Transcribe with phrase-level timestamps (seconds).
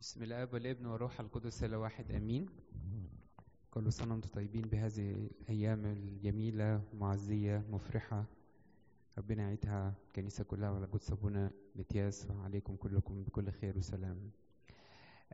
[0.00, 2.46] بسم الاب والابن والروح القدس الواحد آمين.
[3.70, 8.24] كل سنه وأنتم طيبين بهذه الأيام الجميلة معزية مفرحة.
[9.18, 14.30] ربنا يعيدها الكنيسه كلها وعلى قدس أبونا متياس وعليكم كلكم بكل خير وسلام.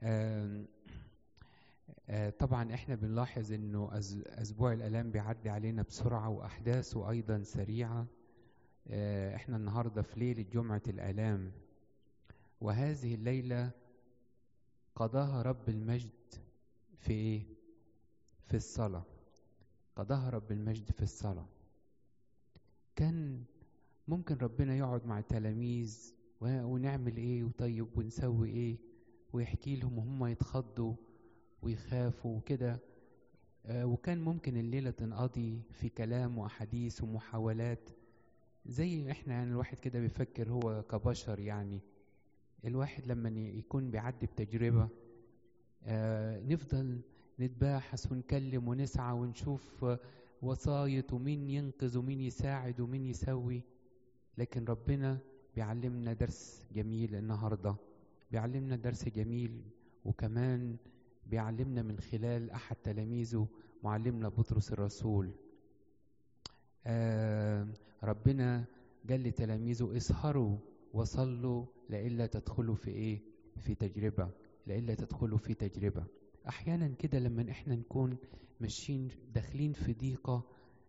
[0.00, 0.64] آه،
[2.38, 3.88] طبعا إحنا بنلاحظ إنه
[4.26, 8.06] أسبوع الألام بيعدي علينا بسرعة واحداثه أيضا سريعة.
[8.88, 11.52] آه، إحنا النهارده في ليلة جمعة الألام.
[12.60, 13.70] وهذه الليلة
[14.96, 16.10] قضاها رب المجد
[16.98, 17.42] في إيه؟
[18.46, 19.04] في الصلاة.
[19.96, 21.46] قضاها رب المجد في الصلاة.
[22.96, 23.44] كان
[24.08, 28.76] ممكن ربنا يقعد مع التلاميذ ونعمل إيه؟ وطيب ونسوي إيه؟
[29.32, 30.94] ويحكي لهم وهم يتخضوا
[31.62, 32.80] ويخافوا وكده.
[33.66, 37.88] آه، وكان ممكن الليلة تنقضي في كلام وأحاديث ومحاولات
[38.66, 41.80] زي إحنا يعني الواحد كده بيفكر هو كبشر يعني.
[42.64, 44.88] الواحد لما يكون بيعدي بتجربة
[45.84, 47.00] آه، نفضل
[47.40, 49.98] نتباحث ونكلم ونسعى ونشوف آه،
[50.42, 53.62] وسايط ومين ينقذ ومين يساعد ومين يسوي.
[54.38, 55.18] لكن ربنا
[55.54, 57.76] بيعلمنا درس جميل النهارده
[58.30, 59.62] بيعلمنا درس جميل
[60.04, 60.76] وكمان
[61.26, 63.48] بيعلمنا من خلال أحد تلاميذه
[63.82, 65.30] معلمنا بطرس الرسول.
[66.86, 67.66] آه
[68.02, 68.64] ربنا
[69.10, 70.56] قال لتلاميذه إسهروا
[70.96, 73.20] وصلوا لئلا تدخلوا في إيه؟
[73.56, 74.30] في تجربة
[74.66, 76.04] لئلا تدخلوا في تجربة.
[76.48, 78.16] أحيانا كده لما إحنا نكون
[78.60, 80.42] ماشيين داخلين في ضيقة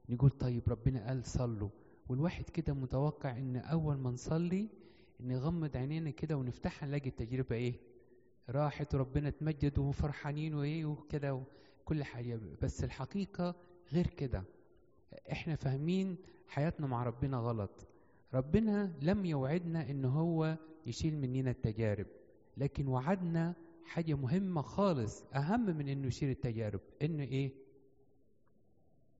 [0.10, 1.70] نقول طيب ربنا قال صلوا.
[2.10, 4.70] والواحد كده متوقع إن أول ما نصلي
[5.20, 7.74] نغمض عينينا كده ونفتحها نلاقي التجربة إيه؟
[8.50, 11.44] راحت وربنا اتمجد وفرحانين وإيه وكده
[11.82, 12.40] وكل حاجة.
[12.62, 13.56] بس الحقيقة
[13.94, 14.44] غير كده.
[15.32, 17.88] إحنا فاهمين حياتنا مع ربنا غلط.
[18.38, 22.06] ربنا لم يوعدنا إن هو يشيل مننا التجارب
[22.58, 23.54] لكن وعدنا
[23.86, 27.52] حاجة مهمة خالص أهم من إنه يشيل التجارب إنه إيه؟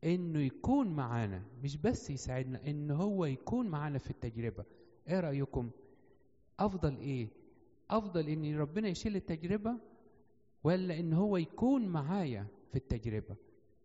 [0.04, 4.66] إنه يكون معانا مش بس يساعدنا إنه هو يكون معانا في التجربة
[5.10, 5.70] إيه رأيكم؟
[6.60, 7.28] أفضل إيه؟
[7.90, 9.76] أفضل إن ربنا يشيل التجربة
[10.64, 13.36] ولا إن هو يكون معايا في التجربة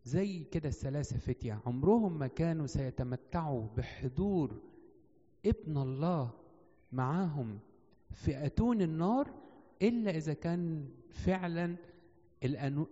[0.04, 4.60] زي كده الثلاثة فتية عمرهم ما كانوا سيتمتعوا بحضور
[5.46, 6.30] ابن الله
[6.92, 7.58] معاهم
[8.10, 9.30] في أتون النار
[9.82, 11.76] إلا إذا كان فعلا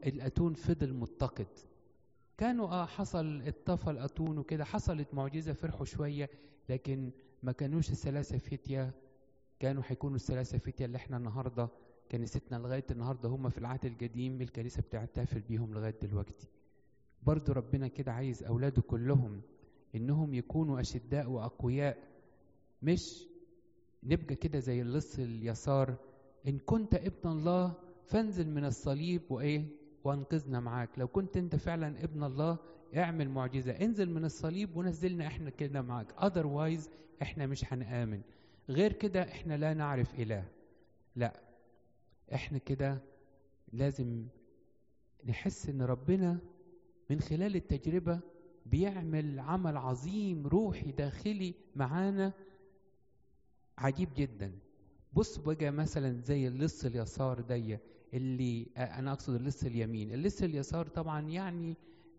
[0.07, 1.47] الأتون فضل متقد.
[2.39, 6.31] كانوا آه حصل اتطفى الأتون وكده حصلت معجزة فرحوا شوية
[6.69, 7.11] لكن
[7.43, 8.95] ما كانوش الثلاثة فتية.
[9.61, 11.69] كانوا هيكونوا الثلاثة فتية اللي إحنا النهاردة
[12.11, 16.47] كنيستنا لغاية النهاردة هم في العهد القديم الكنيسة بتحتفل بيهم لغاية دلوقتي.
[17.23, 19.41] برضو ربنا كده عايز أولاده كلهم
[19.95, 21.99] إنهم يكونوا أشداء وأقوياء
[22.83, 23.27] مش
[24.03, 25.97] نبقى كده زي اللص اليسار.
[26.49, 27.73] إن كنت ابن الله
[28.07, 29.65] فانزل من الصليب وإيه؟
[30.05, 30.89] وانقذنا معاك.
[30.99, 32.59] لو كنت أنت فعلا ابن الله
[32.97, 33.73] اعمل معجزة.
[33.73, 36.13] انزل من الصليب ونزلنا إحنا كده معاك.
[36.21, 36.89] Otherwise
[37.23, 38.21] إحنا مش هنآمن.
[38.69, 40.45] غير كده إحنا لا نعرف إله.
[41.17, 41.41] لا.
[42.35, 43.03] إحنا كده
[43.73, 44.27] لازم
[45.29, 46.39] نحس إن ربنا
[47.11, 48.21] من خلال التجربة
[48.67, 52.33] بيعمل عمل عظيم روحي داخلي معانا
[53.81, 54.53] عجيب جدا.
[55.13, 57.79] بص بقى مثلا زي اللص اليسار دي
[58.15, 60.13] اللي آه، أنا أقصد اللص اليمين.
[60.13, 61.77] اللص اليسار طبعا يعني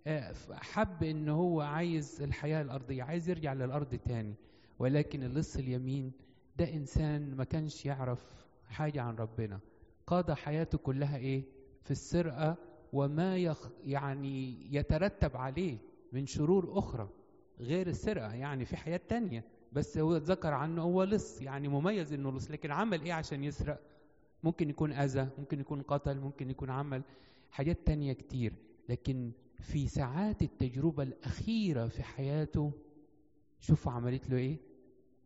[0.08, 4.34] آه، حب إن هو عايز الحياة الأرضية عايز يرجع للأرض تاني.
[4.80, 6.12] ولكن اللص اليمين
[6.58, 9.60] ده إنسان ما كانش يعرف حاجة عن ربنا.
[10.08, 11.44] قضى حياته كلها إيه؟
[11.84, 12.56] في السرقة
[12.94, 15.78] وما يخ يعني يترتب عليه
[16.14, 17.10] من شرور أخرى
[17.60, 19.44] غير السرقة يعني في حياة تانية.
[19.72, 22.52] بس هو ذكر عنه هو لص يعني مميز إنه لص.
[22.52, 23.80] لكن عمل إيه عشان يسرق؟
[24.44, 27.02] ممكن يكون أذى ممكن يكون قتل ممكن يكون عمل.
[27.52, 28.54] حاجات تانية كتير.
[28.90, 32.72] لكن في ساعات التجربة الأخيرة في حياته
[33.60, 34.58] شوفوا عملت له إيه؟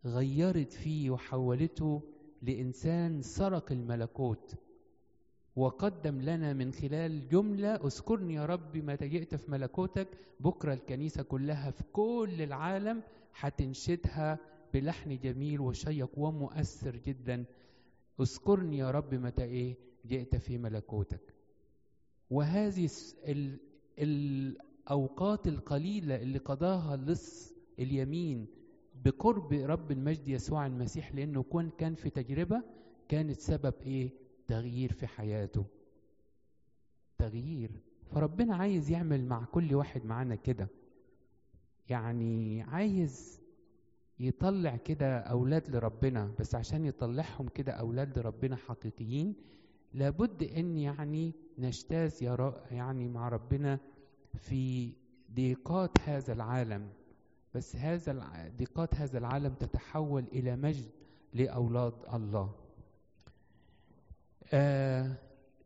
[0.06, 2.02] غيرت فيه وحولته
[2.42, 4.56] لإنسان سرق الملكوت.
[5.56, 10.08] وقدم لنا من خلال جملة اذكرني يا رب متى جئت في ملكوتك
[10.40, 13.02] بكرة الكنيسة كلها في كل العالم
[13.40, 14.40] هتنشدها
[14.74, 17.46] بلحن جميل وشيق ومؤثر جدا.
[18.22, 19.76] اذكرني يا رب متى إيه؟
[20.06, 21.34] جئت في ملكوتك.
[22.30, 22.90] وهذه
[23.28, 23.58] ال-
[24.00, 28.48] الأوقات القليلة اللي قضاها اللص اليمين
[29.06, 31.46] بقرب رب المجد يسوع المسيح لأنه
[31.78, 32.62] كان في تجربة
[33.10, 34.10] كانت سبب إيه؟
[34.48, 35.66] تغيير في حياته.
[37.18, 37.72] تغيير.
[38.12, 40.68] فربنا عايز يعمل مع كل واحد معانا كده.
[41.90, 43.42] يعني عايز
[44.20, 49.36] يطلع كده أولاد لربنا بس عشان يطلعهم كده أولاد لربنا حقيقيين
[49.94, 52.24] لابد إن يعني نجتاز
[52.72, 53.80] يعني مع ربنا
[54.34, 54.94] في
[55.34, 56.90] ضيقات هذا العالم.
[57.56, 58.14] بس هذا
[58.58, 60.90] ضيقات هذا العالم تتحول إلى مجد
[61.34, 62.65] لأولاد الله.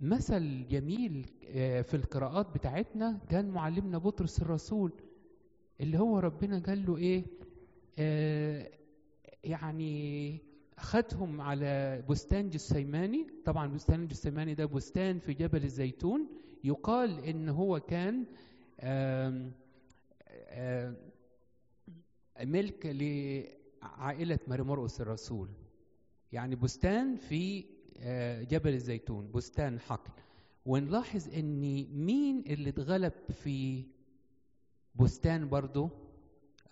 [0.01, 4.91] مثل جميل آه في القراءات بتاعتنا كان معلمنا بطرس الرسول
[5.81, 7.23] اللي هو ربنا قال له إيه؟
[7.99, 8.69] آه
[9.43, 10.37] يعني
[10.77, 13.27] خدهم على بستان جسيماني.
[13.45, 16.27] طبعا بستان جسيماني ده بستان في جبل الزيتون.
[16.63, 18.25] يقال إن هو كان
[18.79, 19.51] آم
[20.49, 20.95] آم
[22.43, 25.49] ملك لعائلة ماري مرقس الرسول.
[26.31, 27.63] يعني بستان في آه،
[28.43, 30.11] جبل الزيتون بستان حقل.
[30.65, 31.61] ونلاحظ إن
[32.05, 33.83] مين اللي اتغلب في
[34.95, 35.89] بستان برضه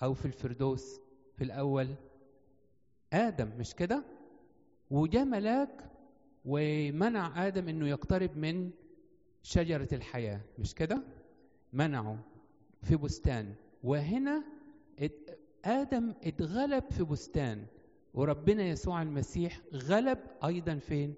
[0.03, 0.99] أو في الفردوس
[1.37, 1.95] في الأول؟
[3.13, 4.03] آدم مش كده؟
[4.91, 5.91] وجاء ملاك
[6.45, 8.71] ومنع آدم إنه يقترب من
[9.43, 11.03] شجرة الحياة مش كده؟
[11.73, 12.19] منعه
[12.81, 13.53] في بستان.
[13.83, 14.43] وهنا
[15.65, 17.65] آدم اتغلب في بستان.
[18.17, 21.13] وربنا يسوع المسيح غلب أيضا فين؟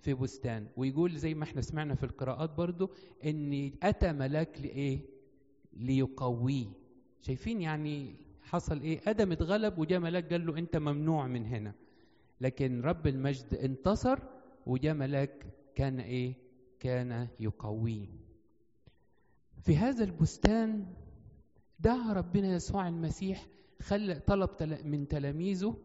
[0.00, 0.66] في بستان.
[0.76, 2.90] ويقول زي ما إحنا سمعنا في القراءات برضو
[3.24, 5.00] إن أتى ملاك لإيه؟
[5.72, 6.66] ليقويه.
[7.20, 11.74] شايفين يعني حصل إيه؟ آدم اتغلب وجاء ملاك قال له أنت ممنوع من هنا.
[12.40, 14.18] لكن رب المجد انتصر
[14.66, 16.34] وجاء ملاك كان إيه؟
[16.80, 18.06] كان يقويه.
[19.62, 20.86] في هذا البستان
[21.80, 23.46] دعا ربنا يسوع المسيح
[23.82, 24.50] خلى طلب
[24.84, 25.76] من تلاميذه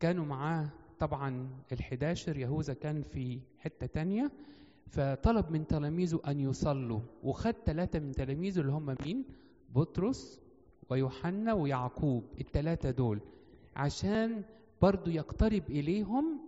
[0.00, 0.68] كانوا معاه
[0.98, 4.30] طبعا الحداشر يهوذا كان في حتة تانية
[4.86, 9.24] فطلب من تلاميذه أن يصلوا وخد ثلاثة من تلاميذه اللي هم مين؟
[9.74, 10.40] بطرس
[10.90, 13.20] ويوحنا ويعقوب الثلاثة دول
[13.76, 14.42] عشان
[14.82, 16.38] برضو يقترب إليهم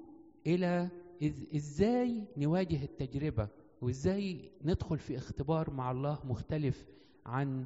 [0.46, 0.88] إلى
[1.24, 3.48] إز- إزاي نواجه التجربة
[3.82, 6.86] وإزاي ندخل في اختبار مع الله مختلف
[7.26, 7.64] عن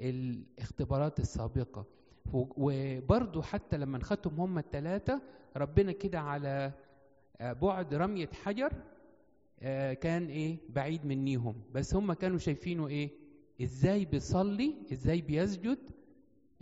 [0.00, 1.84] الاختبارات السابقة
[2.32, 5.22] و- وبرضو حتى لما خدتهم هم الثلاثة
[5.56, 6.72] ربنا كده على
[7.40, 8.72] آه، بعد رمية حجر
[9.62, 11.54] آه، كان إيه؟ بعيد منيهم.
[11.74, 13.10] بس هم كانوا شايفينه إيه؟
[13.62, 15.78] إزاي بيصلي إزاي بيسجد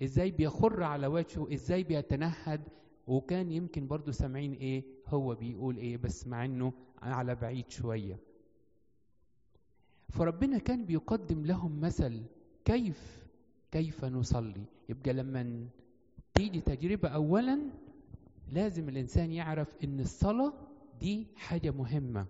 [0.02, 2.60] إزاي بيخر على وجهه إزاي بيتنهد.
[3.06, 6.72] وكان يمكن برضو سامعين إيه؟ هو بيقول إيه؟ بس مع إنه
[7.02, 8.19] على بعيد شوية.
[10.08, 12.22] فربنا كان بيقدم لهم مثل
[12.64, 13.25] كيف
[13.70, 15.68] كيف نصلي؟ يبقى لما
[16.34, 17.58] تيجي تجربة أولا
[18.52, 20.52] لازم الإنسان يعرف إن الصلاة
[21.00, 22.26] دي حاجة مهمة.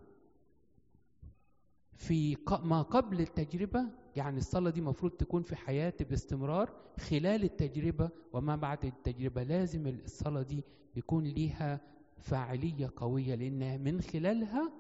[1.95, 3.85] في ما قبل التجربة
[4.17, 10.43] يعني الصلاة دي مفروض تكون في حياتي باستمرار خلال التجربة وما بعد التجربة لازم الصلاة
[10.43, 10.65] دي
[10.97, 11.81] يكون ليها
[12.19, 14.73] فاعلية قوية لأن من خلالها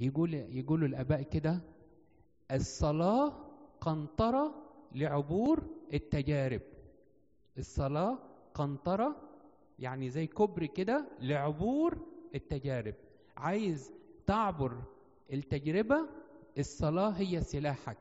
[0.00, 1.60] يقول يقولوا الآباء كده
[2.50, 3.32] الصلاة
[3.80, 4.54] قنطرة
[4.94, 5.62] لعبور
[5.94, 6.60] التجارب.
[7.58, 8.18] الصلاة
[8.54, 9.16] قنطرة
[9.78, 11.98] يعني زي كوبري كده لعبور
[12.34, 12.94] التجارب.
[13.36, 13.92] عايز
[14.26, 14.82] تعبر
[15.32, 16.08] التجربة؟
[16.58, 17.98] الصلاة هي سلاحك.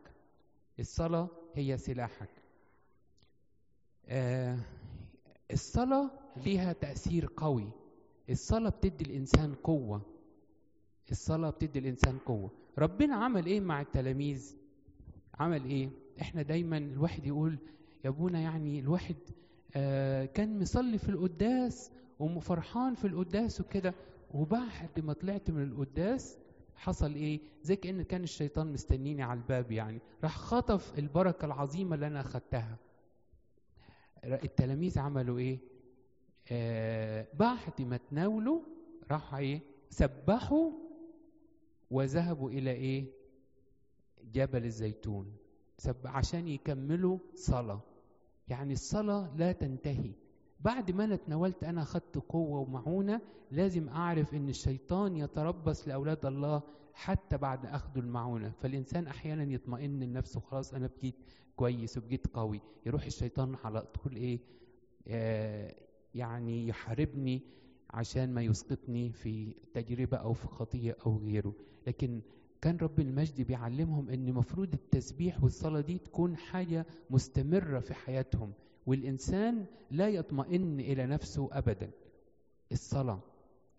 [0.80, 2.30] الصلاة هي سلاحك.
[4.08, 4.58] آه
[5.52, 7.72] الصلاة ليها تأثير قوي.
[8.30, 10.02] الصلاة بتدي الإنسان قوة.
[11.12, 12.52] الصلاة بتدي الإنسان قوة.
[12.78, 14.58] ربنا عمل إيه مع التلاميذ؟
[15.40, 15.90] عمل إيه؟
[16.22, 17.58] إحنا دايما الواحد يقول
[18.06, 19.16] يا أبونا يعني الواحد
[19.76, 23.94] آه كان مصلي في القداس وفرحان في القداس وكده
[24.34, 26.38] وبعد ما طلعت من القداس
[26.76, 32.08] حصل إيه؟ زي كأن كان الشيطان مستنيني على الباب يعني راح خطف البركة العظيمة اللي
[32.08, 32.78] أنا أخدتها.
[34.24, 35.60] التلاميذ عملوا إيه؟
[36.52, 38.62] آه بعد ما تناولوا
[39.12, 40.72] راحوا إيه؟ سبحوا
[41.92, 43.06] وذهبوا إلى إيه؟
[44.34, 45.34] جبل الزيتون.
[46.06, 47.82] عشان يكملوا صلاة.
[48.48, 50.12] يعني الصلاة لا تنتهي.
[50.60, 56.62] بعد ما أنا اتناولت أنا أخدت قوة ومعونة لازم أعرف إن الشيطان يتربص لأولاد الله
[56.94, 58.50] حتى بعد أخذ المعونة.
[58.62, 61.16] فالإنسان أحيانا يطمئن لنفسه خلاص أنا بقيت
[61.56, 62.62] كويس وبقيت قوي.
[62.86, 64.40] يروح الشيطان على طول إيه؟
[65.08, 65.76] آه
[66.16, 67.42] يعني يحاربني
[67.90, 71.54] عشان ما يسقطني في تجربة أو في خطية أو غيره.
[71.88, 72.22] لكن
[72.66, 78.54] كان رب المجد بيعلمهم إن مفروض التسبيح والصلاة دي تكون حاجة مستمرة في حياتهم
[78.86, 81.92] والإنسان لا يطمئن إلى نفسه أبدا.
[82.72, 83.20] الصلاة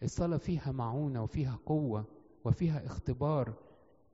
[0.02, 2.04] الصلاة فيها معونة وفيها قوة
[2.44, 3.54] وفيها اختبار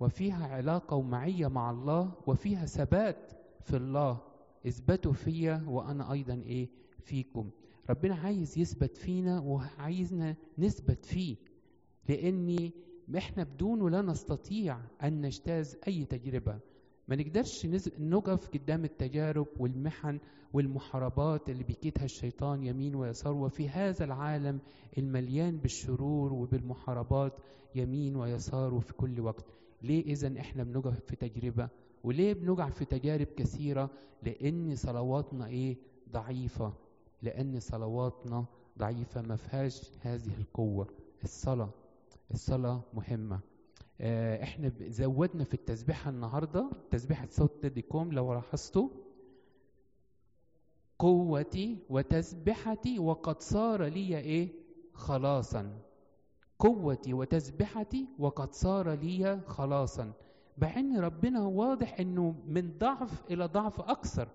[0.00, 4.18] وفيها علاقة ومعية مع الله وفيها ثبات في الله.
[4.66, 7.50] اثبتوا فيا وأنا أيضا إيه؟ فيكم.
[7.90, 11.36] ربنا عايز يثبت فينا وعايزنا نثبت فيه
[12.08, 12.72] لأني
[13.18, 16.58] إحنا بدونه لا نستطيع أن نجتاز أي تجربة.
[17.08, 17.66] ما نقدرش
[17.98, 20.18] نقف قدام التجارب والمحن
[20.52, 24.60] والمحاربات اللي بيكيدها الشيطان يمين ويسار وفي هذا العالم
[24.98, 27.32] المليان بالشرور وبالمحاربات
[27.74, 29.44] يمين ويسار وفي كل وقت.
[29.82, 31.68] ليه إذا إحنا بنقف في تجربة؟
[32.04, 33.90] وليه بنقع في تجارب كثيرة؟
[34.22, 35.76] لأن صلواتنا إيه؟
[36.12, 36.72] ضعيفة.
[37.22, 38.44] لأن صلواتنا
[38.78, 40.86] ضعيفة ما فيهاش هذه القوة.
[41.24, 41.81] الصلاة.
[42.32, 43.40] الصلاة مهمة.
[44.42, 48.88] إحنا زودنا في التسبيحة النهارده تسبيحة صوت ديكوم لو لاحظتوا.
[50.98, 54.48] قوتي وتسبحتي وقد صار لي إيه؟
[54.92, 55.78] خلاصا.
[56.58, 60.12] قوتي وتسبحتي وقد صار لي خلاصا.
[60.58, 64.28] بحين ربنا واضح إنه من ضعف إلى ضعف أكثر.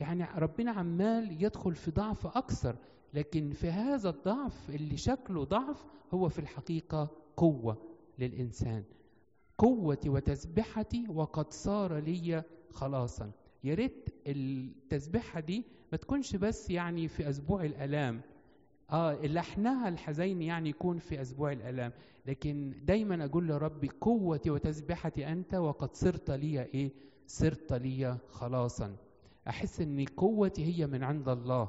[0.00, 2.76] يعني ربنا عمال يدخل في ضعف أكثر
[3.14, 5.84] لكن في هذا الضعف اللي شكله ضعف
[6.14, 7.76] هو في الحقيقة قوة
[8.18, 8.84] للإنسان.
[9.58, 13.30] قوتي وتسبحتي وقد صار لي خلاصا.
[13.64, 18.20] يا ريت التسبيحة دي ما تكونش بس يعني في أسبوع الآلام.
[18.90, 21.92] آه لحنها الحزين يعني يكون في أسبوع الآلام.
[22.26, 26.90] لكن دايما أقول لربي قوتي وتسبحتي أنت وقد صرت لي إيه؟
[27.26, 28.96] صرت لي خلاصا.
[29.48, 31.68] أحس أن قوتي هي من عند الله.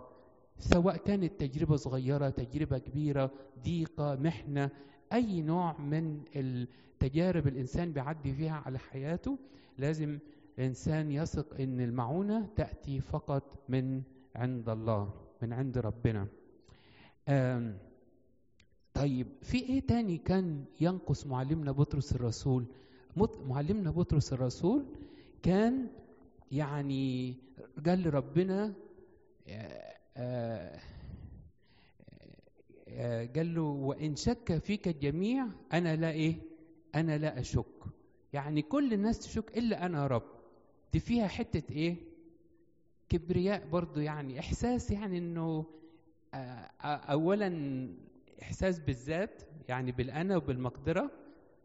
[0.60, 3.32] سواء كانت تجربة صغيرة تجربة كبيرة
[3.64, 4.70] ضيقة محنة
[5.14, 9.38] أي نوع من التجارب الإنسان بيعدي فيها على حياته
[9.78, 10.20] لازم
[10.60, 14.02] الإنسان يثق إن المعونة تأتي فقط من
[14.36, 16.28] عند الله من عند ربنا.
[18.94, 22.66] طيب في إيه تاني كان ينقص معلمنا بطرس الرسول؟
[23.48, 24.86] معلمنا بطرس الرسول
[25.44, 25.88] كان
[26.52, 27.36] يعني
[27.86, 28.74] قال لربنا
[33.36, 36.36] قال له وإن شك فيك الجميع أنا لا إيه؟
[36.96, 37.66] أنا لا أشك.
[38.34, 40.24] يعني كل الناس تشك إلا أنا رب.
[40.94, 41.96] دي فيها حتة إيه؟
[43.10, 44.40] كبرياء برضو يعني.
[44.40, 45.66] إحساس يعني إنه
[46.86, 47.88] أولا
[48.42, 51.12] إحساس بالذات يعني بالأنا وبالمقدرة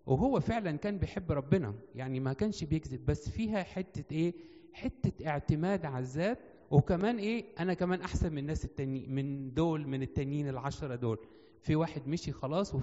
[0.06, 1.74] وهو فعلا كان بيحب ربنا.
[1.94, 4.34] يعني ما كانش بيكذب بس فيها حتة إيه؟
[4.72, 6.38] حتة اعتماد على الذات
[6.70, 11.18] وكمان إيه؟ أنا كمان أحسن من الناس التانيين من دول من التانيين العشرة دول.
[11.60, 12.74] في واحد مشي خلاص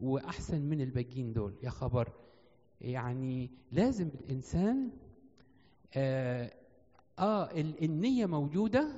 [0.00, 1.54] وأحسن من الباقيين دول.
[1.62, 2.12] يا خبر!
[2.80, 4.90] يعني لازم الإنسان
[5.94, 6.52] آه,
[7.18, 7.50] آه
[7.82, 8.88] النية موجودة.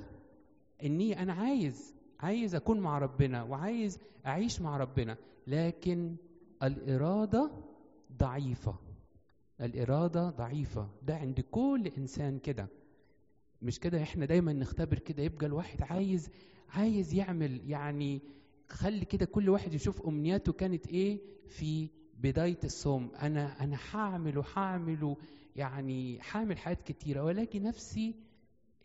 [0.84, 5.16] النية أنا عايز عايز أكون مع ربنا وعايز أعيش مع ربنا.
[5.46, 6.16] لكن
[6.62, 7.50] الإرادة
[8.18, 8.74] ضعيفة.
[9.60, 10.88] الإرادة ضعيفة.
[11.02, 12.68] ده عند كل إنسان كده.
[13.62, 16.30] مش كده؟ إحنا دايما نختبر كده يبقى الواحد عايز
[16.68, 18.20] عايز يعمل يعني
[18.68, 21.88] خلي كده كل واحد يشوف أمنياته كانت إيه في
[22.18, 23.10] بداية الصوم.
[23.22, 25.16] أنا أنا هعمل وهعمل
[25.56, 28.14] يعني هعمل حاجات كتيرة ولكن نفسي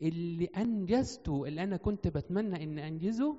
[0.02, 3.38] اللي أنجزته اللي أنا كنت بتمنى إن أنجزه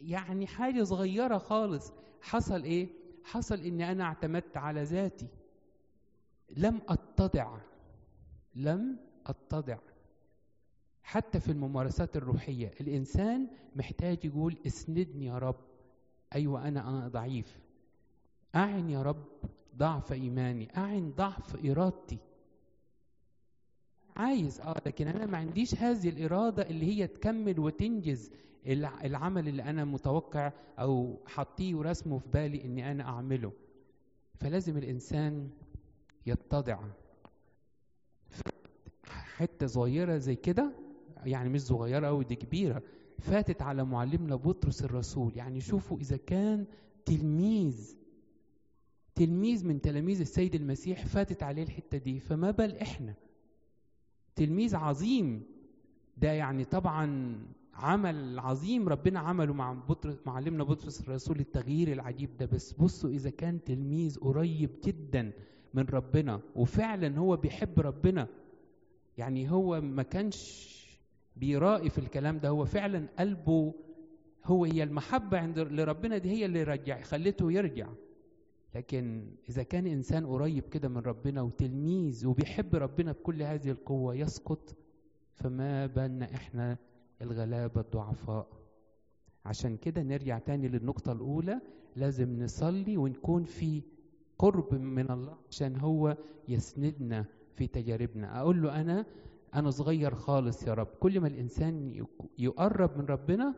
[0.00, 1.92] يعني حاجة صغيرة خالص.
[2.20, 2.88] حصل إيه؟
[3.24, 5.28] حصل إني أنا اعتمدت على ذاتي.
[6.56, 7.58] لم أتضع
[8.54, 8.96] لم
[9.26, 9.78] أتضع.
[11.08, 15.56] حتى في الممارسات الروحية الإنسان محتاج يقول اسندني يا رب.
[16.34, 17.58] أيوة أنا أنا ضعيف.
[18.54, 19.24] أعن يا رب
[19.76, 22.18] ضعف إيماني أعن ضعف إرادتي.
[24.16, 28.30] عايز آه لكن أنا ما عنديش هذه الإرادة اللي هي تكمل وتنجز
[29.04, 33.52] العمل اللي أنا متوقع أو حاطيه ورسمه في بالي إني أنا أعمله.
[34.34, 35.50] فلازم الإنسان
[36.26, 36.78] يتضع.
[39.36, 40.87] حتة صغيرة زي كده
[41.24, 42.82] يعني مش صغيرة قوي دي كبيرة.
[43.18, 45.32] فاتت على معلمنا بطرس الرسول.
[45.36, 46.66] يعني شوفوا إذا كان
[47.04, 47.96] تلميذ
[49.14, 52.20] تلميذ من تلاميذ السيد المسيح فاتت عليه الحتة دي.
[52.20, 53.14] فما بال إحنا؟
[54.36, 55.42] تلميذ عظيم.
[56.16, 57.38] ده يعني طبعا
[57.74, 62.46] عمل عظيم ربنا عمله مع بطرس معلمنا بطرس الرسول التغيير العجيب ده.
[62.46, 65.32] بس بصوا إذا كان تلميذ قريب جدا
[65.74, 68.28] من ربنا وفعلا هو بيحب ربنا
[69.18, 70.78] يعني هو ما كانش
[71.40, 73.74] بيرائي في الكلام ده هو فعلا قلبه
[74.44, 77.88] هو هي المحبة عند لربنا دي هي اللي رجع خلته يرجع.
[78.74, 84.76] لكن إذا كان إنسان قريب كده من ربنا وتلميذ وبيحب ربنا بكل هذه القوة يسقط
[85.34, 86.76] فما بالنا إحنا
[87.22, 88.46] الغلابة الضعفاء.
[89.44, 91.60] عشان كده نرجع تاني للنقطة الأولى
[91.96, 93.82] لازم نصلي ونكون في
[94.38, 96.16] قرب من الله عشان هو
[96.48, 98.40] يسندنا في تجاربنا.
[98.40, 99.06] أقول له أنا
[99.54, 100.86] أنا صغير خالص يا رب.
[100.86, 102.04] كل ما الإنسان
[102.38, 103.54] يقرب من ربنا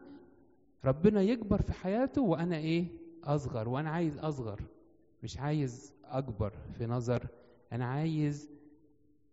[0.84, 2.86] ربنا يكبر في حياته وأنا إيه؟
[3.24, 4.60] أصغر وأنا عايز أصغر.
[5.22, 7.26] مش عايز أكبر في نظر.
[7.72, 8.50] أنا عايز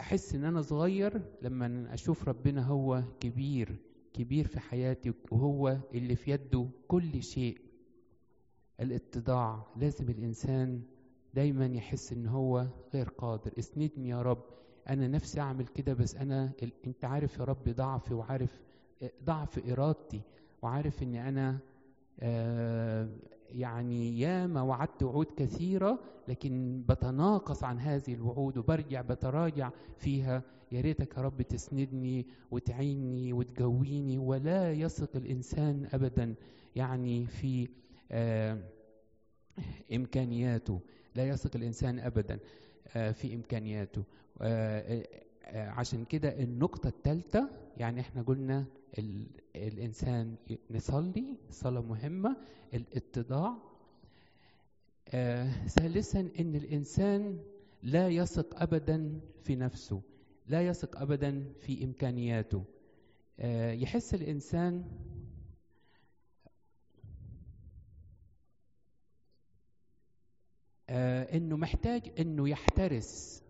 [0.02, 3.76] أحس إن أنا صغير لما أشوف ربنا هو كبير
[4.14, 7.58] كبير في حياتي وهو اللي في يده كل شيء.
[8.80, 10.82] الاتضاع لازم الإنسان
[11.34, 13.52] دايما يحس إن هو غير قادر.
[13.60, 14.44] اسندني يا رب.
[14.90, 16.52] أنا نفسي أعمل كده بس أنا.
[16.88, 18.62] أنت عارف يا رب ضعفي وعارف
[19.26, 20.22] ضعف إرادتي
[20.62, 21.60] وعارف ان أنا
[22.20, 23.10] آه
[23.50, 31.18] يعني ياما وعدت وعود كثيرة لكن بتناقص عن هذه الوعود وبرجع بتراجع فيها يا ريتك
[31.18, 36.36] يا رب تسندني وتعيني وتقويني ولا يثق الإنسان أبدا
[36.76, 37.70] يعني في
[38.12, 38.58] آه
[39.94, 40.80] إمكانياته
[41.16, 42.40] لا يثق الإنسان أبدا
[42.96, 44.04] آه في إمكانياته
[45.54, 48.66] عشان كده النقطة الثالثة يعني إحنا قلنا
[49.00, 50.36] ال الإنسان
[50.72, 52.38] نصلي صلاة مهمة
[52.74, 53.58] الاتضاع.
[55.14, 57.40] آه ثالثا إن الإنسان
[57.84, 60.02] لا يثق أبدا في نفسه
[60.48, 62.64] لا يثق أبدا في إمكانياته.
[63.40, 64.84] آه يحس الإنسان
[70.90, 73.44] آه إنه محتاج إنه يحترس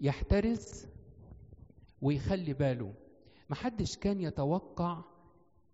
[0.00, 0.88] يحترس
[2.02, 2.92] ويخلي باله.
[3.50, 5.04] محدش كان يتوقع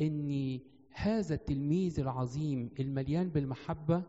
[0.00, 4.02] إن هذا التلميذ العظيم المليان بالمحبة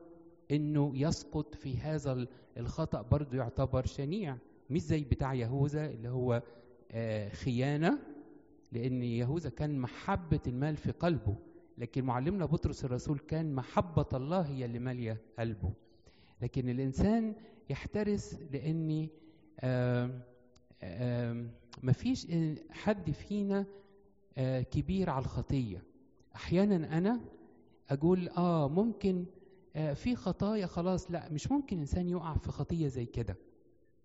[0.51, 4.37] إنه يسقط في هذا الخطأ برضه يعتبر شنيع.
[4.69, 6.43] مش زي بتاع يهوذا اللي هو
[6.91, 7.99] آه خيانة
[8.71, 11.35] لأن يهوذا كان محبة المال في قلبه.
[11.77, 15.73] لكن معلمنا بطرس الرسول كان محبة الله هي اللي مالية قلبه.
[16.41, 17.35] لكن الإنسان
[17.69, 19.07] يحترس لأن
[21.83, 22.27] مفيش
[22.71, 23.65] حد فينا
[24.71, 25.83] كبير على الخطية.
[26.35, 27.19] أحيانا أنا
[27.89, 29.25] أقول آه ممكن
[29.93, 31.11] في خطايا خلاص.
[31.11, 33.35] لا مش ممكن إنسان يقع في خطية زي كده.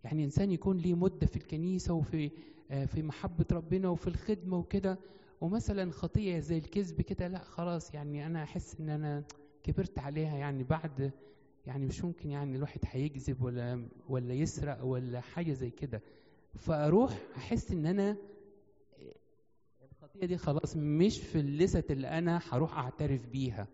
[0.04, 2.30] يعني إنسان يكون ليه مدة في الكنيسة وفي
[2.86, 4.98] في محبة ربنا وفي الخدمة وكده
[5.40, 9.24] ومثلا خطية زي الكذب كده لا خلاص يعني أنا أحس إن أنا
[9.62, 11.12] كبرت عليها يعني بعد
[11.66, 16.02] يعني مش ممكن يعني الواحد هيكذب ولا ولا يسرق ولا حاجة زي كده.
[16.54, 18.16] فأروح أحس إن أنا
[19.92, 23.66] الخطيه دي خلاص مش في اللست اللي أنا هروح أعترف بيها.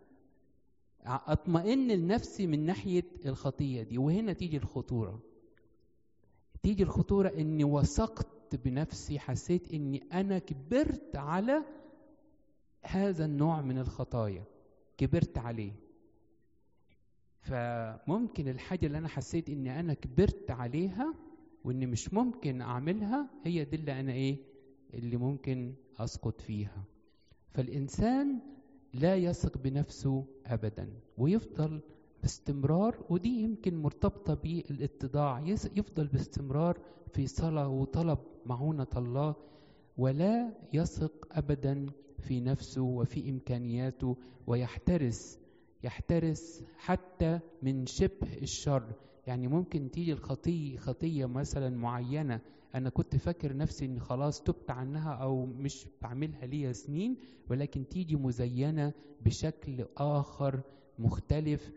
[1.06, 3.98] أطمئن لنفسي من ناحية الخطيه دي.
[3.98, 5.20] وهنا تيجي الخطورة.
[6.62, 11.64] تيجي الخطورة إني وثقت بنفسي حسيت إني أنا كبرت على
[12.82, 14.44] هذا النوع من الخطايا.
[14.98, 15.72] كبرت عليه.
[17.48, 21.14] فممكن الحاجة اللي أنا حسيت إني أنا كبرت عليها
[21.64, 24.38] وإني مش ممكن أعملها هي دي اللي أنا إيه
[24.94, 26.84] اللي ممكن أسقط فيها.
[27.50, 28.38] فالإنسان
[28.94, 31.80] لا يثق بنفسه ابدا ويفضل
[32.22, 35.40] باستمرار ودي يمكن مرتبطة بالاتضاع.
[35.76, 36.78] يفضل باستمرار
[37.12, 39.34] في صلاة وطلب معونة الله
[39.98, 41.86] ولا يثق ابدا
[42.18, 45.38] في نفسه وفي إمكانياته ويحترس
[45.82, 48.92] يحترس حتى من شبه الشر.
[49.26, 52.40] يعني ممكن تيجي الخطية خطية مثلا معينة.
[52.74, 57.16] أنا كنت فاكر نفسي إن خلاص تبت عنها أو مش بعملها ليا سنين
[57.50, 58.92] ولكن تيجي مزينة
[59.24, 60.60] بشكل آخر
[60.98, 61.70] مختلف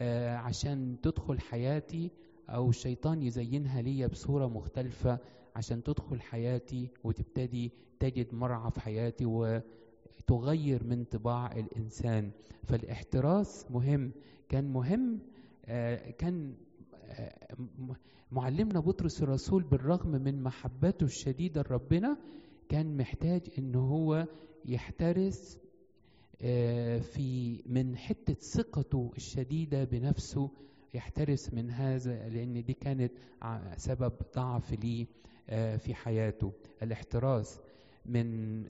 [0.00, 2.10] آه عشان تدخل حياتي
[2.48, 5.18] أو الشيطان يزينها ليا بصورة مختلفة
[5.56, 9.24] عشان تدخل حياتي وتبتدي تجد مرعى في حياتي
[10.18, 12.30] وتغير من طباع الإنسان.
[12.64, 14.12] فالاحتراس مهم.
[14.48, 15.18] كان مهم
[15.66, 16.54] آه كان
[18.32, 22.16] معلمنا بطرس الرسول بالرغم من محبته الشديدة لربنا
[22.68, 24.26] كان محتاج إن هو
[24.64, 25.58] يحترس
[27.00, 30.50] في من حتة ثقته الشديدة بنفسه
[30.94, 33.12] يحترس من هذا لأن دي كانت
[33.76, 35.06] سبب ضعف ليه
[35.76, 36.52] في حياته.
[36.82, 37.60] الاحتراس
[38.06, 38.64] من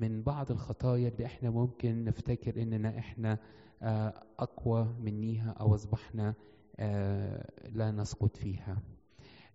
[0.00, 3.38] من بعض الخطايا اللي إحنا ممكن نفتكر إننا إحنا
[4.38, 6.34] أقوى منيها أو أصبحنا
[6.78, 8.82] آه لا نسقط فيها.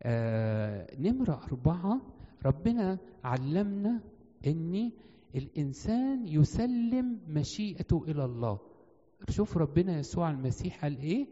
[0.04, 2.02] آه نمرة أربعة
[2.46, 4.02] ربنا علمنا
[4.48, 4.92] أن
[5.36, 8.60] الإنسان يسلم مشيئته إلى الله.
[9.30, 11.28] شوف ربنا يسوع المسيح قال إيه؟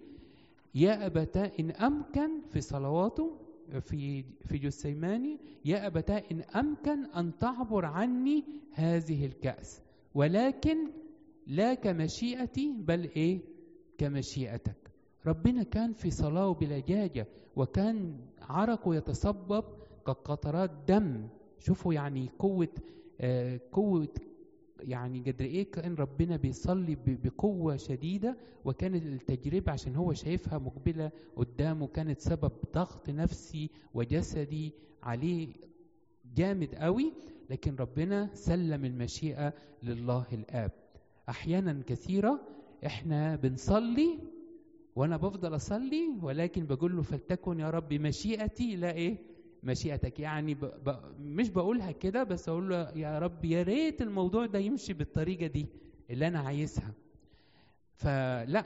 [0.75, 3.37] يا أبتا إن أمكن في صلواته
[3.81, 9.81] في في جثيماني يا أبتا إن أمكن أن تعبر عني هذه الكأس
[10.15, 10.77] ولكن
[11.47, 13.41] لا كمشيئتي بل إيه؟
[13.97, 14.75] كمشيئتك.
[15.25, 19.63] ربنا كان في صلاة بلجاجة وكان عرقه يتصبب
[20.07, 21.27] كقطرات دم.
[21.59, 22.67] شوفوا يعني قوة
[23.21, 24.07] آه قوة
[24.87, 31.87] يعني قدر إيه كأن ربنا بيصلي بقوة شديدة وكانت التجربة عشان هو شايفها مقبلة قدامه
[31.87, 34.71] كانت سبب ضغط نفسي وجسدي
[35.03, 35.47] عليه
[36.35, 37.13] جامد قوي
[37.49, 40.71] لكن ربنا سلم المشيئة لله الآب.
[41.29, 42.39] أحيانا كثيرة
[42.85, 44.19] إحنا بنصلي
[44.95, 49.17] وأنا بفضل أصلي ولكن بقول له فلتكن يا رب مشيئتي لا إيه؟
[49.63, 50.19] مشيئتك.
[50.19, 50.59] يعني ب...
[50.65, 50.99] ب...
[51.19, 55.67] مش بقولها كده بس أقول له يا رب يا ريت الموضوع ده يمشي بالطريقة دي
[56.09, 56.93] اللي أنا عايزها.
[57.95, 58.65] فلا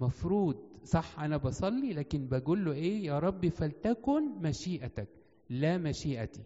[0.00, 5.08] مفروض صح أنا بصلي لكن بقول له إيه يا رب فلتكن مشيئتك
[5.50, 6.42] لا مشيئتي.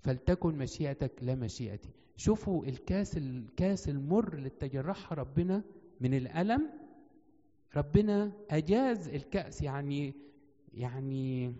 [0.00, 1.88] فلتكن مشيئتك لا مشيئتي.
[2.16, 5.62] شوفوا الكاس الكاس المر اللي تجرحها ربنا
[6.00, 6.70] من الألم.
[7.76, 10.14] ربنا أجاز الكأس يعني
[10.74, 11.54] يعني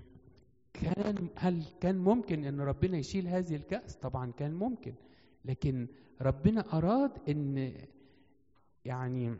[0.74, 4.94] كان هل كان ممكن إن ربنا يشيل هذه الكأس طبعا كان ممكن
[5.44, 5.86] لكن
[6.20, 7.72] ربنا أراد إن
[8.84, 9.34] يعني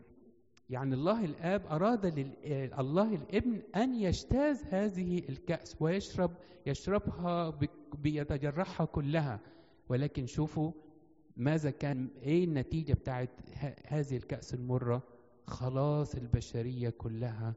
[0.70, 2.32] يعني الله الآب أراد لل...
[2.78, 6.30] الله الابن أن يجتاز هذه الكأس ويشرب
[6.66, 7.58] يشربها.
[7.98, 9.40] بيتجرحها كلها
[9.88, 10.72] ولكن شوفوا
[11.36, 13.30] ماذا كان إيه النتيجة بتاعت.
[13.86, 15.02] هذه الكأس المرة
[15.46, 17.54] خلاص البشرية كلها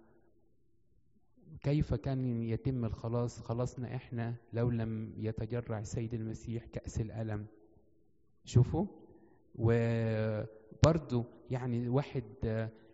[1.64, 7.46] كيف كان يتم الخلاص؟ خلصنا إحنا لو لم يتجرع سيد المسيح كأس الألم.
[8.46, 8.86] شوفوا
[9.56, 12.24] وبرضو يعني واحد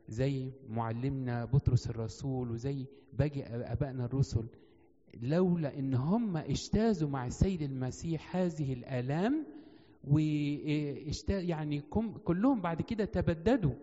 [0.10, 4.46] زي معلمنا بطرس الرسول وزي باقي أبائنا الرسل
[5.22, 9.46] لولا إن هم اجتازوا مع السيد المسيح هذه الآلام
[11.30, 11.82] يعني
[12.24, 13.74] كلهم بعد كده تبددوا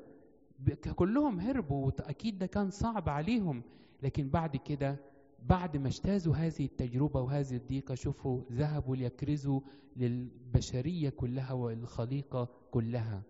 [0.97, 3.63] كلهم هربوا أكيد ده كان صعب عليهم.
[4.03, 4.97] لكن بعد كده
[5.47, 9.61] بعد ما اجتازوا هذه التجربة وهذه الضيقة شوفوا ذهبوا ليكرزوا
[9.97, 13.23] للبشرية كلها والخليقة كلها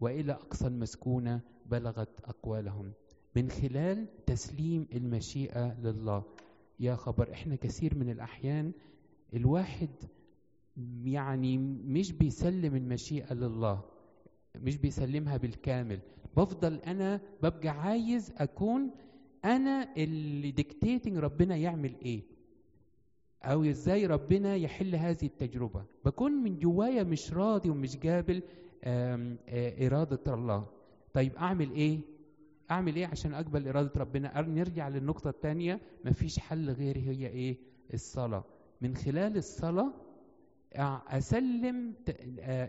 [0.00, 2.92] وإلى أقصى المسكونة بلغت أقوالهم.
[3.36, 6.22] من خلال تسليم المشيئة لله.
[6.80, 8.72] يا خبر إحنا كثير من الأحيان
[9.34, 9.88] الواحد
[11.04, 13.80] يعني مش بيسلم المشيئة لله
[14.56, 16.00] مش بيسلمها بالكامل.
[16.36, 18.90] بفضل أنا ببقى عايز أكون
[19.44, 22.22] أنا اللي ديكتيتنج ربنا يعمل إيه؟
[23.42, 28.42] أو إزاي ربنا يحل هذه التجربة؟ بكون من جوايا مش راضي ومش قابل
[29.86, 30.66] إرادة الله.
[31.14, 31.98] طيب أعمل إيه؟
[32.70, 35.80] أعمل إيه عشان أقبل إرادة ربنا؟ نرجع للنقطة الثانية.
[36.04, 37.56] مفيش حل غير هي إيه؟
[37.94, 38.44] الصلاة.
[38.80, 39.92] من خلال الصلاة
[41.08, 41.94] أسلم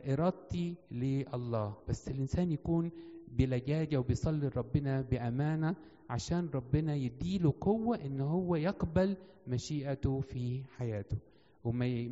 [0.09, 1.77] إرادتي لله.
[1.89, 2.91] بس الإنسان يكون
[3.37, 5.75] بلجاجة وبيصلي لربنا بأمانة
[6.09, 9.17] عشان ربنا يديله قوة إن هو يقبل
[9.47, 11.17] مشيئته في حياته.
[11.63, 12.07] وما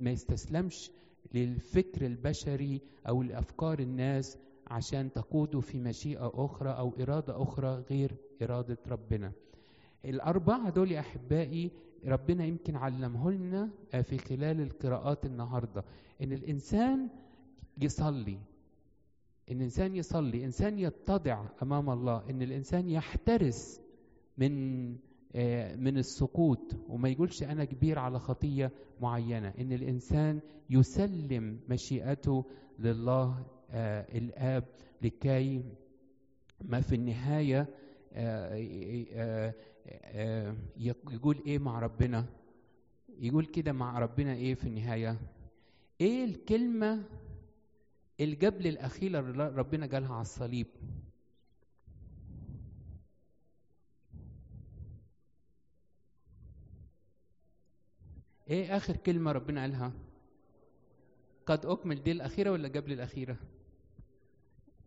[0.00, 0.90] ما يستسلمش
[1.34, 8.12] للفكر البشري أو لأفكار الناس عشان تقوده في مشيئة أخرى أو إرادة أخرى غير
[8.42, 9.32] إرادة ربنا.
[10.04, 11.70] الأربعة دول يا أحبائي
[12.06, 13.70] ربنا يمكن علمه لنا
[14.02, 15.84] في خلال القراءات النهاردة.
[16.22, 17.08] إن الإنسان
[17.80, 18.38] يصلي
[19.50, 23.80] إن الانسان يصلي إنسان يتضع أمام الله إن الإنسان يحترس
[24.38, 24.52] من
[25.82, 29.54] من السقوط وما يقولش أنا كبير على خطية معينة.
[29.58, 32.44] إن الإنسان يسلم مشيئته
[32.78, 33.44] لله
[34.14, 34.64] الآب
[35.02, 35.64] لكي
[36.64, 37.66] ما في النهاية
[41.10, 42.26] يقول إيه مع ربنا؟
[43.20, 45.18] يقول كده مع ربنا إيه في النهاية؟
[46.00, 47.02] إيه الكلمة
[48.20, 50.66] الجبل الأخيرة اللي ربنا جالها على الصليب.
[58.50, 59.92] إيه آخر كلمة ربنا قالها؟
[61.46, 63.36] قد أكمل دي الأخيرة ولا قبل الاخيرة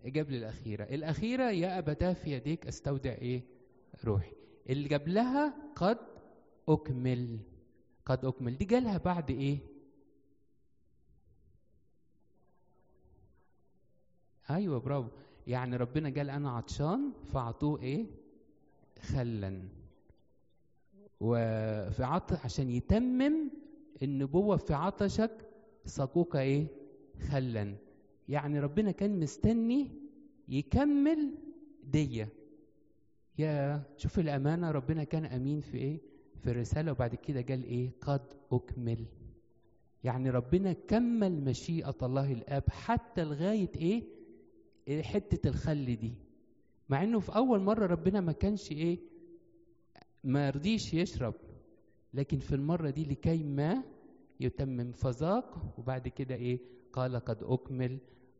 [0.06, 3.42] قبل الاخيرة الأخيرة يا أبتاه في يديك أستودع إيه؟
[4.06, 4.32] روحي.
[4.70, 5.98] اللي قبلها قد
[6.70, 7.40] أكمل.
[8.06, 8.58] قد أكمل.
[8.58, 9.58] دي جالها بعد إيه؟
[14.50, 15.10] أيوه برافو.
[15.48, 18.06] يعني ربنا قال أنا عطشان فاعطوه إيه؟
[19.02, 19.62] خلا.
[21.20, 23.50] وفي عطش عشان يتمم
[24.04, 25.32] النبوة في عطشك
[25.86, 26.68] سقوك إيه؟
[27.30, 27.76] خلا.
[28.30, 29.88] يعني ربنا كان مستني
[30.50, 31.32] يكمل
[31.84, 32.30] دية.
[33.38, 36.00] يا شوف الأمانة ربنا كان أمين في إيه؟
[36.44, 39.06] في الرسالة وبعد كده قال إيه؟ قد أكمل.
[40.04, 44.04] يعني ربنا كمل مشيئة الله الآب حتى لغاية إيه؟
[44.89, 46.13] حتة الخل دي.
[46.89, 49.00] مع إنه في أول مرة ربنا ما كانش إيه
[50.24, 51.34] ما رضيش يشرب.
[52.13, 53.84] لكن في المرة دي لكي ما
[54.39, 56.60] يتمم فذاق وبعد كده إيه
[56.93, 57.98] قال قد أكمل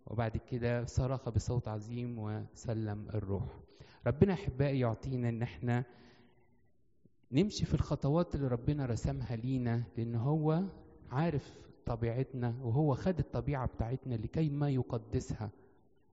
[0.08, 3.60] وبعد كده صرخ بصوت عظيم وسلم الروح.
[4.08, 5.86] ربنا أحبائي يعطينا إن إحنا
[7.32, 10.64] نمشي في الخطوات اللي ربنا رسمها لينا لأن هو
[11.12, 15.50] عارف طبيعتنا وهو خد الطبيعة بتاعتنا لكي ما يقدسها.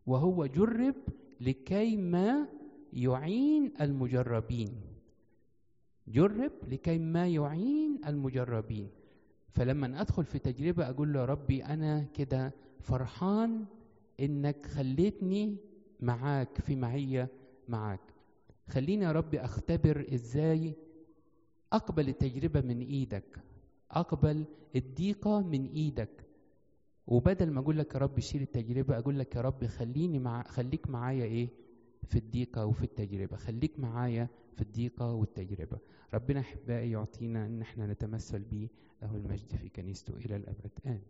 [0.07, 0.95] وهو جرب
[1.41, 2.49] لكي ما
[2.93, 4.73] يعين المجربين.
[6.09, 8.89] جرب لكي ما يعين المجربين.
[9.49, 13.65] فلما أدخل في تجربة أقول له يا ربي أنا كده فرحان
[14.21, 15.57] إنك خليتني
[16.01, 17.29] معاك في معية
[17.69, 18.01] معاك.
[18.69, 20.75] خليني يا ربي أختبر إزاي
[21.73, 23.39] أقبل التجربة من إيدك.
[23.91, 24.45] أقبل
[24.77, 26.32] الضيقة من إيدك.
[27.07, 30.91] وبدل ما أقول لك يا رب شيل التجربة أقول لك يا رب خليني مع خليك
[30.91, 31.49] معايا إيه؟
[32.09, 33.37] في الضيقة وفي التجربة.
[33.37, 35.79] خليك معايا في الضيقة والتجربة.
[36.15, 38.69] ربنا أحبائي يعطينا إن إحنا نتمثل به
[39.03, 40.71] له المجد في كنيسته إلى الأبد.
[40.87, 41.01] آمين.